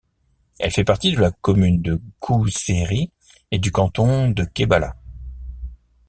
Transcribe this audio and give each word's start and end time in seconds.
Elle 0.57 0.71
fait 0.71 0.83
partie 0.83 1.11
de 1.11 1.19
la 1.21 1.29
commune 1.29 1.83
de 1.83 2.01
Kousséri 2.19 3.11
et 3.51 3.59
du 3.59 3.71
canton 3.71 4.31
de 4.31 4.45
Guebala. 4.45 4.95